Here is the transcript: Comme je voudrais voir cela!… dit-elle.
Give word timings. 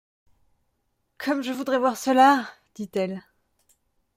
Comme 1.19 1.43
je 1.43 1.51
voudrais 1.51 1.77
voir 1.77 1.95
cela!… 1.95 2.49
dit-elle. 2.73 3.21